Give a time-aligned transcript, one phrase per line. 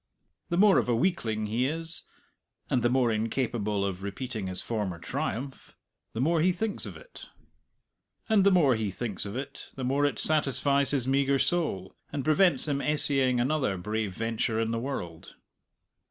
[0.49, 2.05] The more of a weakling he is,
[2.71, 5.77] and the more incapable of repeating his former triumph,
[6.13, 7.29] the more he thinks of it;
[8.27, 12.25] and the more he thinks of it the more it satisfies his meagre soul, and
[12.25, 15.35] prevents him essaying another brave venture in the world.